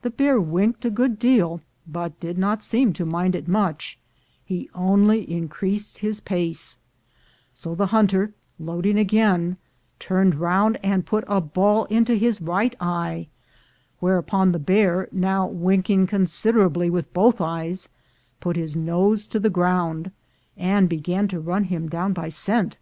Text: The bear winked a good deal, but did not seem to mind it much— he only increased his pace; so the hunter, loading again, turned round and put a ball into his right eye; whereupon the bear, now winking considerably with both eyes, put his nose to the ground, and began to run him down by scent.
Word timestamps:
The 0.00 0.08
bear 0.08 0.40
winked 0.40 0.82
a 0.86 0.88
good 0.90 1.18
deal, 1.18 1.60
but 1.86 2.18
did 2.20 2.38
not 2.38 2.62
seem 2.62 2.94
to 2.94 3.04
mind 3.04 3.34
it 3.34 3.46
much— 3.46 3.98
he 4.46 4.70
only 4.74 5.30
increased 5.30 5.98
his 5.98 6.20
pace; 6.20 6.78
so 7.52 7.74
the 7.74 7.88
hunter, 7.88 8.32
loading 8.58 8.96
again, 8.96 9.58
turned 9.98 10.36
round 10.36 10.78
and 10.82 11.04
put 11.04 11.22
a 11.28 11.42
ball 11.42 11.84
into 11.90 12.14
his 12.14 12.40
right 12.40 12.74
eye; 12.80 13.28
whereupon 14.00 14.52
the 14.52 14.58
bear, 14.58 15.06
now 15.12 15.46
winking 15.46 16.06
considerably 16.06 16.88
with 16.88 17.12
both 17.12 17.38
eyes, 17.38 17.90
put 18.40 18.56
his 18.56 18.74
nose 18.74 19.26
to 19.26 19.38
the 19.38 19.50
ground, 19.50 20.12
and 20.56 20.88
began 20.88 21.28
to 21.28 21.38
run 21.38 21.64
him 21.64 21.90
down 21.90 22.14
by 22.14 22.30
scent. 22.30 22.78